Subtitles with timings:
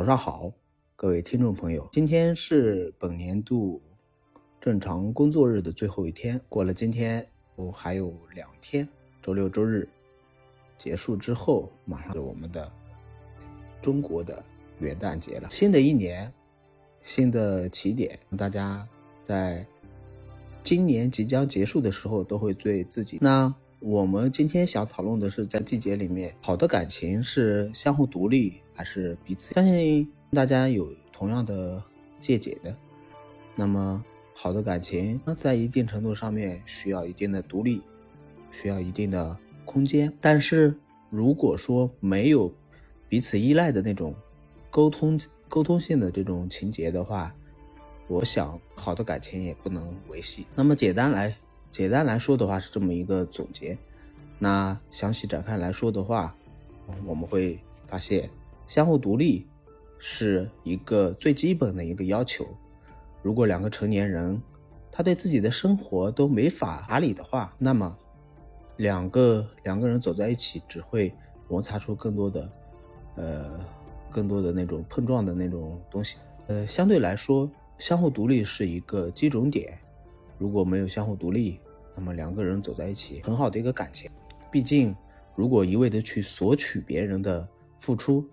[0.00, 0.50] 早上好，
[0.96, 3.82] 各位听众朋友，今天是本年度
[4.58, 7.22] 正常工作日的最后一天，过了今天，
[7.54, 8.88] 我还有两天，
[9.20, 9.86] 周六周日
[10.78, 12.72] 结束之后，马上是我们的
[13.82, 14.42] 中国的
[14.78, 15.46] 元旦节了。
[15.50, 16.32] 新的一年，
[17.02, 18.88] 新的起点，大家
[19.22, 19.66] 在
[20.62, 23.54] 今年即将结束的时候，都会对自己那。
[23.80, 29.52] 我们今天想讨论的是，在季节里面，好的感情是相互独立还是彼此？
[29.52, 31.84] 相信大家有同样的
[32.18, 32.74] 见解的。
[33.54, 34.02] 那么，
[34.34, 37.82] 好的感情，在一定程度上面需要一定的独立，
[38.50, 40.10] 需要一定的空间。
[40.18, 40.74] 但是，
[41.10, 42.50] 如果说没有
[43.06, 44.14] 彼此依赖的那种
[44.70, 47.34] 沟通、沟通性的这种情节的话，
[48.08, 50.46] 我想好的感情也不能维系。
[50.54, 51.36] 那么，简单来。
[51.70, 53.76] 简单来说的话是这么一个总结，
[54.38, 56.34] 那详细展开来说的话，
[57.04, 58.30] 我们会发现
[58.70, 59.48] 相互独立
[59.98, 62.46] 是一个最基本的一个要求。
[63.20, 64.40] 如果两个成年人
[64.92, 67.98] 他对自己的生活都没法打理的话，那么
[68.76, 71.12] 两个两个人走在一起只会
[71.48, 72.52] 摩擦出更多的
[73.16, 73.60] 呃
[74.08, 76.18] 更多的那种碰撞的那种东西。
[76.46, 79.76] 呃，相对来说，相互独立是一个基准点。
[80.38, 81.58] 如果没有相互独立，
[81.96, 84.08] 那么两个人走在一起，很好的一个感情。
[84.48, 84.94] 毕竟，
[85.34, 87.46] 如果一味的去索取别人的
[87.80, 88.24] 付出，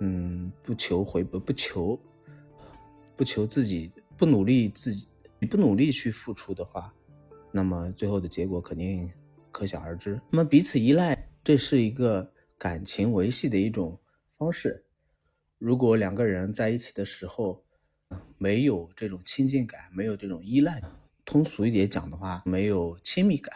[0.00, 1.98] 嗯，不求回报，不求，
[3.16, 5.06] 不求自己，不努力自己，
[5.48, 6.92] 不努力去付出的话，
[7.52, 9.10] 那么最后的结果肯定
[9.52, 10.20] 可想而知。
[10.30, 13.98] 那么彼此依赖，这是一个感情维系的一种
[14.36, 14.84] 方式。
[15.58, 17.62] 如果两个人在一起的时候，
[18.38, 20.82] 没有这种亲近感，没有这种依赖。
[21.26, 23.54] 通俗一点讲的话，没有亲密感。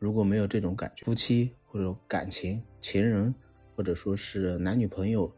[0.00, 3.32] 如果没有这种感觉，夫妻或者感情、情人，
[3.76, 5.32] 或者说是男女朋友，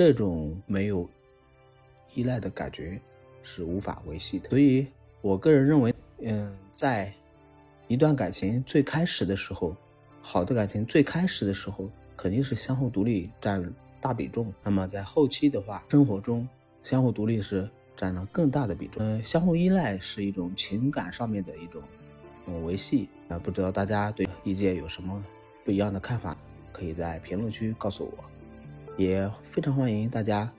[0.00, 1.06] 这种没有
[2.14, 2.98] 依赖的感觉
[3.42, 4.48] 是无法维系的。
[4.48, 4.86] 所以
[5.20, 7.12] 我个人认为，嗯，在
[7.86, 9.76] 一段感情最开始的时候，
[10.22, 11.86] 好的感情最开始的时候，
[12.16, 13.62] 肯定是相互独立占
[14.00, 14.50] 大比重。
[14.62, 16.48] 那么在后期的话，生活中
[16.82, 17.68] 相互独立是。
[17.94, 19.04] 占了更大的比重。
[19.04, 21.82] 呃，相互依赖是一种情感上面的一种
[22.64, 25.22] 维系啊，不知道大家对意见有什么
[25.62, 26.34] 不一样的看法，
[26.72, 28.24] 可以在评论区告诉我，
[29.00, 30.52] 也非常欢迎大家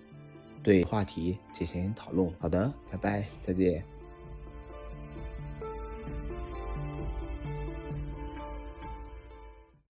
[0.63, 2.27] 对话题进行讨论。
[2.39, 3.90] 好的，拜拜，再见。